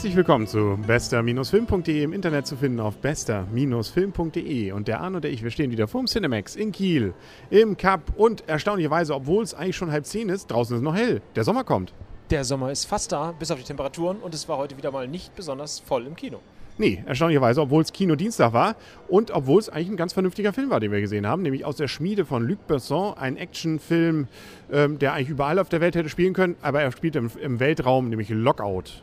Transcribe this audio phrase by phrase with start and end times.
[0.00, 4.72] Herzlich willkommen zu bester-film.de im Internet zu finden auf bester-film.de.
[4.72, 7.12] Und der Arne und der ich, wir stehen wieder vorm Cinemax in Kiel
[7.50, 10.94] im Cup und erstaunlicherweise, obwohl es eigentlich schon halb zehn ist, draußen ist es noch
[10.94, 11.20] hell.
[11.36, 11.92] Der Sommer kommt.
[12.30, 15.06] Der Sommer ist fast da, bis auf die Temperaturen und es war heute wieder mal
[15.06, 16.38] nicht besonders voll im Kino.
[16.78, 20.80] Nee, erstaunlicherweise, obwohl es Kino-Dienstag war und obwohl es eigentlich ein ganz vernünftiger Film war,
[20.80, 24.28] den wir gesehen haben, nämlich aus der Schmiede von Luc Besson, ein Actionfilm,
[24.72, 27.60] ähm, der eigentlich überall auf der Welt hätte spielen können, aber er spielt im, im
[27.60, 29.02] Weltraum, nämlich Lockout.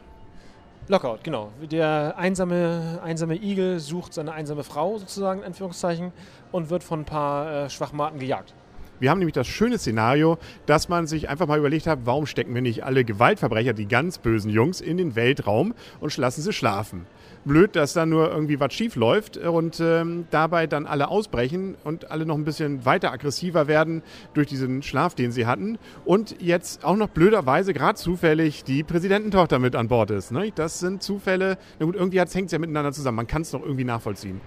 [0.90, 1.52] Lockout, genau.
[1.70, 6.14] Der einsame, einsame Igel sucht seine einsame Frau sozusagen, in Anführungszeichen,
[6.54, 8.54] und wird von ein paar äh, Schwachmaten gejagt.
[9.00, 12.54] Wir haben nämlich das schöne Szenario, dass man sich einfach mal überlegt hat, warum stecken
[12.56, 17.06] wir nicht alle Gewaltverbrecher, die ganz bösen Jungs, in den Weltraum und lassen sie schlafen.
[17.46, 22.12] Blöd, dass da nur irgendwie was schief läuft und ähm, dabei dann alle ausbrechen und
[22.12, 25.78] alle noch ein bisschen weiter aggressiver werden durch diesen Schlaf, den sie hatten.
[26.04, 30.32] Und jetzt auch noch blöderweise gerade zufällig die Präsidententochter mit an Bord ist.
[30.32, 30.52] Ne?
[30.54, 31.58] Das sind Zufälle.
[31.80, 33.18] Na gut, irgendwie hängt es ja miteinander zusammen.
[33.18, 34.42] Man kann es doch irgendwie nachvollziehen.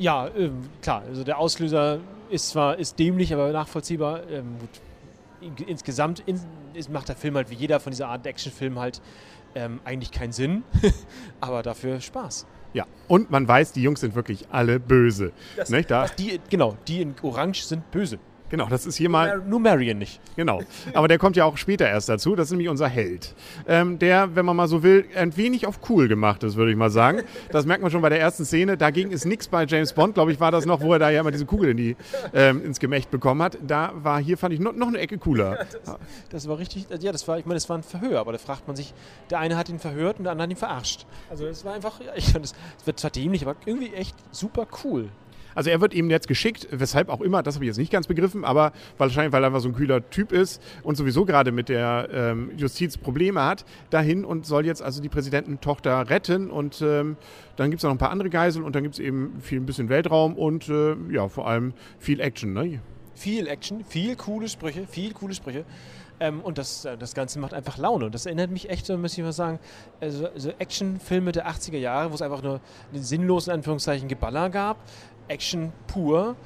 [0.00, 1.02] Ja, äh, klar.
[1.06, 4.22] Also der Auslöser ist zwar ist dämlich, aber nachvollziehbar.
[4.30, 5.60] Ähm, gut.
[5.68, 6.40] Insgesamt in,
[6.74, 9.02] ist, macht der Film halt wie jeder von dieser Art Actionfilm halt
[9.54, 10.62] ähm, eigentlich keinen Sinn,
[11.40, 12.46] aber dafür Spaß.
[12.72, 15.32] Ja, und man weiß, die Jungs sind wirklich alle böse.
[15.56, 15.90] Das, nicht?
[15.90, 18.18] Da, die, genau, die in Orange sind böse.
[18.50, 19.42] Genau, das ist hier mal.
[19.46, 20.20] Nur Marion nicht.
[20.36, 20.60] Genau.
[20.92, 22.34] Aber der kommt ja auch später erst dazu.
[22.34, 23.34] Das ist nämlich unser Held.
[23.66, 26.76] Ähm, der, wenn man mal so will, ein wenig auf cool gemacht ist, würde ich
[26.76, 27.22] mal sagen.
[27.50, 28.76] Das merkt man schon bei der ersten Szene.
[28.76, 31.20] Dagegen ist nichts bei James Bond, glaube ich, war das noch, wo er da ja
[31.20, 31.96] immer diese Kugel in die,
[32.34, 33.56] ähm, ins Gemächt bekommen hat.
[33.64, 35.52] Da war hier, fand ich, noch, noch eine Ecke cooler.
[35.52, 35.98] Ja, das,
[36.30, 38.66] das, war richtig, ja, das war, ich meine, das war ein Verhör, aber da fragt
[38.66, 38.92] man sich,
[39.30, 41.06] der eine hat ihn verhört und der andere hat ihn verarscht.
[41.30, 42.54] Also es war einfach, ja, ich fand, es
[42.84, 45.08] wird zwar dämlich, aber irgendwie echt super cool.
[45.54, 48.06] Also er wird eben jetzt geschickt, weshalb auch immer, das habe ich jetzt nicht ganz
[48.06, 51.68] begriffen, aber wahrscheinlich, weil er einfach so ein kühler Typ ist und sowieso gerade mit
[51.68, 57.16] der ähm, Justiz Probleme hat, dahin und soll jetzt also die Präsidententochter retten und ähm,
[57.56, 59.66] dann gibt es noch ein paar andere Geiseln und dann gibt es eben viel ein
[59.66, 62.52] bisschen Weltraum und äh, ja, vor allem viel Action.
[62.52, 62.80] Ne?
[63.14, 65.64] Viel Action, viel coole Sprüche, viel coole Sprüche.
[66.20, 68.06] Ähm, und das, äh, das Ganze macht einfach Laune.
[68.06, 69.58] Und das erinnert mich echt, so muss ich mal sagen,
[70.00, 72.60] also, so Actionfilme der 80er Jahre, wo es einfach nur
[72.92, 74.76] einen sinnlosen Anführungszeichen Geballer gab.
[75.28, 76.36] Action pur,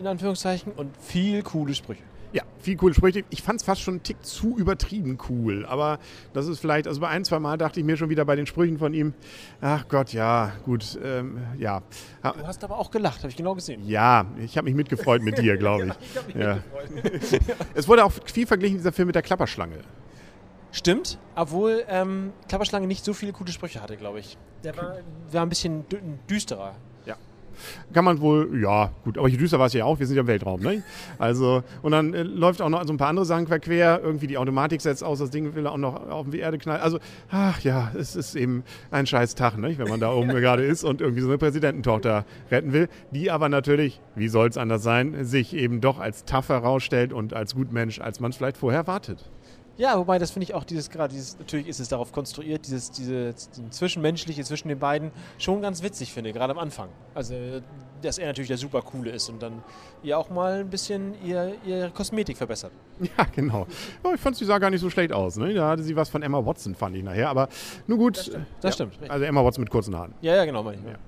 [0.00, 2.02] in Anführungszeichen, und viel coole Sprüche.
[2.32, 3.24] Ja, viel coole Sprüche.
[3.30, 5.64] Ich fand es fast schon einen Tick zu übertrieben cool.
[5.66, 5.98] Aber
[6.34, 8.46] das ist vielleicht, also bei ein, zwei Mal dachte ich mir schon wieder bei den
[8.46, 9.14] Sprüchen von ihm,
[9.60, 11.82] ach Gott, ja, gut, ähm, ja.
[12.22, 13.86] Du hast aber auch gelacht, habe ich genau gesehen.
[13.86, 16.20] Ja, ich habe mich mitgefreut mit dir, glaube ich.
[16.28, 16.58] ich mich ja.
[17.74, 19.78] es wurde auch viel verglichen, dieser Film mit der Klapperschlange.
[20.70, 24.36] Stimmt, obwohl ähm, Klapperschlange nicht so viele gute Sprüche hatte, glaube ich.
[24.64, 24.98] Der war,
[25.32, 25.86] war ein bisschen
[26.28, 26.74] düsterer
[27.92, 30.22] kann man wohl, ja, gut, aber hier düster war es ja auch, wir sind ja
[30.22, 30.82] im Weltraum, ne?
[31.18, 34.38] Also, und dann äh, läuft auch noch so ein paar andere Sachen quer, irgendwie die
[34.38, 36.80] Automatik setzt aus, das Ding will auch noch auf die Erde knallen.
[36.80, 36.98] Also,
[37.30, 39.76] ach ja, es ist eben ein scheiß Tag, ne?
[39.78, 43.48] wenn man da oben gerade ist und irgendwie so eine Präsidententochter retten will, die aber
[43.48, 48.00] natürlich, wie soll es anders sein, sich eben doch als tough herausstellt und als Gutmensch,
[48.00, 49.30] als man es vielleicht vorher wartet.
[49.78, 52.90] Ja, wobei das finde ich auch dieses gerade dieses natürlich ist es darauf konstruiert, dieses
[52.90, 53.32] diese
[53.70, 56.88] zwischenmenschliche zwischen den beiden schon ganz witzig finde, gerade am Anfang.
[57.14, 57.34] Also
[58.02, 59.62] dass er natürlich der super coole ist und dann
[60.02, 62.72] ihr auch mal ein bisschen ihr, ihre Kosmetik verbessert.
[63.18, 63.66] Ja, genau.
[64.02, 65.36] Oh, ich fand sie sah gar nicht so schlecht aus.
[65.36, 65.54] Ne?
[65.54, 67.28] Da hatte sie was von Emma Watson, fand ich nachher.
[67.28, 67.48] Aber
[67.86, 68.16] nun gut.
[68.16, 68.46] Das stimmt.
[68.60, 70.14] Das ja, stimmt also Emma Watson mit kurzen Haaren.
[70.20, 70.62] Ja, ja, genau.
[70.62, 70.98] Meine ich, ja.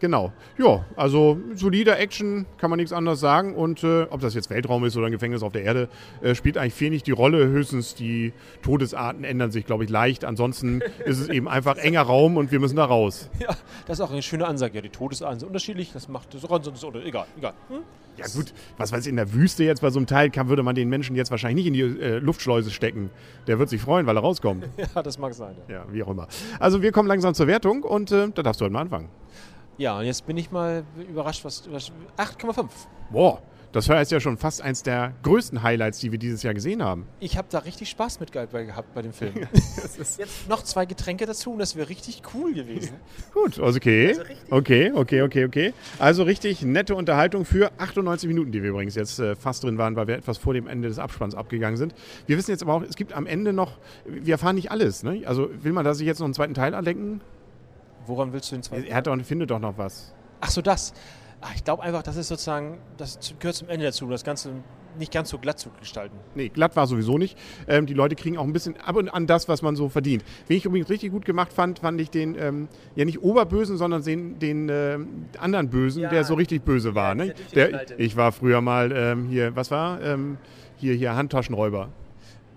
[0.00, 0.32] Genau.
[0.58, 3.54] Ja, also solider Action, kann man nichts anderes sagen.
[3.54, 5.88] Und äh, ob das jetzt Weltraum ist oder ein Gefängnis auf der Erde,
[6.22, 7.46] äh, spielt eigentlich wenig die Rolle.
[7.46, 10.24] Höchstens die Todesarten ändern sich, glaube ich, leicht.
[10.24, 13.30] Ansonsten ist es eben einfach enger Raum und wir müssen da raus.
[13.38, 13.56] Ja,
[13.86, 14.74] das ist auch eine schöne Ansage.
[14.74, 15.92] Ja, die Todesarten sind unterschiedlich.
[15.92, 17.54] Das macht das sonst oder egal, egal.
[17.68, 17.82] Hm?
[18.16, 20.62] Ja gut, was weiß ich, in der Wüste jetzt bei so einem Teil kann, würde
[20.62, 23.10] man den Menschen jetzt wahrscheinlich nicht in die äh, Luftschleuse stecken.
[23.46, 24.68] Der wird sich freuen, weil er rauskommt.
[24.94, 25.56] ja, das mag sein.
[25.68, 25.74] Ja.
[25.74, 26.28] ja, wie auch immer.
[26.60, 29.08] Also wir kommen langsam zur Wertung und äh, da darfst du halt mal anfangen.
[29.76, 31.68] Ja, und jetzt bin ich mal überrascht, was.
[31.70, 32.68] was 8,5.
[33.10, 33.42] Boah,
[33.74, 36.80] das war jetzt ja schon fast eins der größten Highlights, die wir dieses Jahr gesehen
[36.80, 37.08] haben.
[37.18, 39.34] Ich habe da richtig Spaß mit gehabt bei dem Film.
[39.98, 42.94] jetzt noch zwei Getränke dazu und das wäre richtig cool gewesen.
[43.34, 44.16] Gut, also okay.
[44.16, 45.74] Also okay, okay, okay, okay.
[45.98, 49.96] Also richtig nette Unterhaltung für 98 Minuten, die wir übrigens jetzt äh, fast drin waren,
[49.96, 51.96] weil wir etwas vor dem Ende des Abspanns abgegangen sind.
[52.28, 55.02] Wir wissen jetzt aber auch, es gibt am Ende noch, wir erfahren nicht alles.
[55.02, 55.24] Ne?
[55.26, 57.20] Also will man da sich jetzt noch einen zweiten Teil andenken?
[58.06, 58.84] Woran willst du den zweiten?
[58.84, 60.14] Er hat doch, findet doch noch was.
[60.40, 60.94] Ach so, das.
[61.46, 64.50] Ach, ich glaube einfach, das ist sozusagen, das gehört zum Ende dazu, das Ganze
[64.98, 66.16] nicht ganz so glatt zu gestalten.
[66.34, 67.36] Nee, glatt war sowieso nicht.
[67.68, 70.24] Ähm, die Leute kriegen auch ein bisschen ab und an das, was man so verdient.
[70.46, 74.02] Wen ich übrigens richtig gut gemacht fand, fand ich den, ähm, ja nicht Oberbösen, sondern
[74.02, 74.98] den, den äh,
[75.38, 76.10] anderen Bösen, ja.
[76.10, 77.08] der so richtig böse war.
[77.08, 77.34] Ja, ne?
[77.54, 80.00] der, ich war früher mal ähm, hier, was war?
[80.00, 80.38] Ähm,
[80.76, 81.90] hier, hier Handtaschenräuber.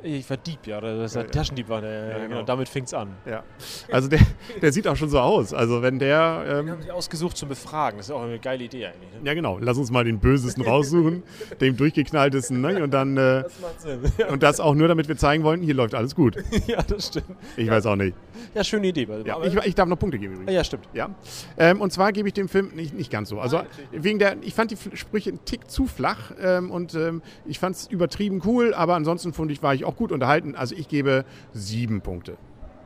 [0.03, 0.79] Ich war Dieb, ja.
[0.79, 1.31] Das Ja, ja, ja.
[1.31, 1.89] Taschendieb war der.
[1.91, 2.27] Ja, Ja, genau.
[2.29, 2.43] genau.
[2.43, 3.09] Damit fing es an.
[3.25, 3.43] Ja.
[3.91, 4.19] Also der,
[4.61, 5.53] der sieht auch schon so aus.
[5.53, 6.43] Also wenn der...
[6.45, 7.97] Den Ähm, haben sie ausgesucht zum Befragen.
[7.97, 9.11] Das ist auch eine geile Idee eigentlich.
[9.11, 9.19] Ne?
[9.27, 11.23] ja genau, lass uns mal den Bösesten raussuchen,
[11.61, 12.61] dem durchgeknalltesten.
[12.61, 12.83] Ne?
[12.83, 13.17] Und dann...
[13.17, 13.99] Äh, Das macht Sinn.
[14.29, 16.35] und das auch nur, damit wir zeigen wollen, hier läuft alles gut.
[16.67, 17.35] ja, das stimmt.
[17.55, 18.15] Ich weiß auch nicht.
[18.53, 19.07] Ja, schöne Idee.
[19.25, 20.53] Ja, ich, ich darf noch Punkte geben übrigens.
[20.53, 20.87] ja, stimmt.
[20.93, 21.09] Ja.
[21.57, 23.39] Ähm, und zwar gebe ich dem Film nicht, nicht ganz so.
[23.39, 23.61] Also
[23.91, 27.75] wegen der, ich fand die Sprüche einen Tick zu flach ähm, und ähm, ich fand
[27.75, 30.55] es übertrieben cool, aber ansonsten fand ich, war ich auch gut unterhalten.
[30.55, 32.37] Also ich gebe sieben Punkte.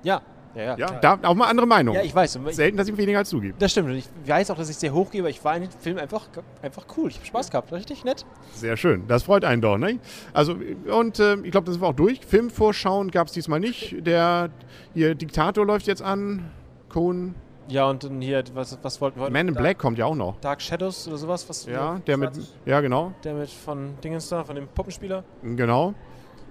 [0.04, 0.22] Ja,
[0.56, 0.78] ja, ja.
[0.78, 1.96] Ja, da auch mal andere Meinung.
[1.96, 2.38] ja ich weiß.
[2.50, 3.56] Selten, dass ich weniger als zugebe.
[3.58, 3.90] Das stimmt.
[3.90, 5.30] Und ich weiß auch, dass ich sehr hoch gebe.
[5.30, 6.28] Ich war in dem Film einfach,
[6.62, 7.10] einfach cool.
[7.10, 7.72] Ich habe Spaß gehabt.
[7.72, 8.26] Richtig nett.
[8.54, 9.08] Sehr schön.
[9.08, 10.00] Das freut einen doch, ne?
[10.34, 10.56] Also,
[10.92, 12.20] und äh, ich glaube, das war auch durch.
[12.26, 14.06] Filmvorschauen gab es diesmal nicht.
[14.06, 14.50] Der
[14.94, 16.52] hier Diktator läuft jetzt an.
[16.90, 17.36] Cohen.
[17.70, 19.34] Ja, und dann hier, was, was wollten wir heute?
[19.34, 20.38] Man in Black kommt ja auch noch.
[20.42, 21.48] Dark Shadows oder sowas?
[21.48, 22.32] Was Ja, der mit.
[22.66, 23.14] Ja, genau.
[23.24, 25.24] Der mit von Dingens da, von dem Puppenspieler.
[25.42, 25.94] Genau.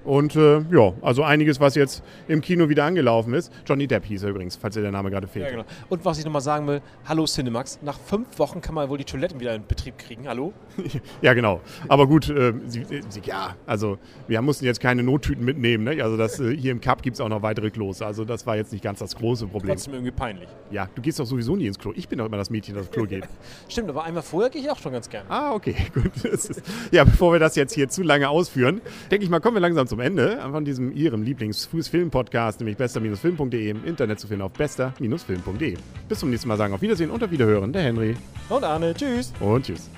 [0.05, 3.52] Und äh, ja, also einiges, was jetzt im Kino wieder angelaufen ist.
[3.67, 5.47] Johnny Depp hieß er übrigens, falls dir der Name gerade fehlt.
[5.47, 5.64] Ja, genau.
[5.88, 9.05] Und was ich nochmal sagen will, hallo Cinemax, nach fünf Wochen kann man wohl die
[9.05, 10.29] Toiletten wieder in Betrieb kriegen.
[10.29, 10.52] Hallo?
[11.23, 11.61] Ja, genau.
[11.88, 15.85] Aber gut, äh, sie, sie, ja, also wir mussten jetzt keine Nottüten mitnehmen.
[15.85, 16.03] Ne?
[16.03, 18.00] Also das, äh, hier im Cup gibt es auch noch weitere Klos.
[18.00, 19.75] Also das war jetzt nicht ganz das große Problem.
[19.75, 20.49] Trotzdem irgendwie peinlich.
[20.70, 21.93] Ja, du gehst doch sowieso nie ins Klo.
[21.94, 23.25] Ich bin doch immer das Mädchen, das ins Klo geht.
[23.69, 25.29] Stimmt, aber einmal vorher gehe ich auch schon ganz gerne.
[25.31, 26.25] Ah, okay, gut.
[26.25, 28.81] Ist, ja, bevor wir das jetzt hier zu lange ausführen,
[29.11, 33.85] denke ich mal, kommen wir langsam zum Ende von diesem Ihrem Lieblingsfußfilm-Podcast, nämlich bester-film.de im
[33.85, 35.77] Internet zu finden auf bester-film.de.
[36.09, 38.17] Bis zum nächsten Mal sagen auf Wiedersehen und auf Wiederhören, der Henry
[38.49, 39.33] Und Arne, tschüss.
[39.41, 39.91] und tschüss.